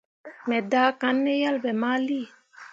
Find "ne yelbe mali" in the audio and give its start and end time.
1.23-2.21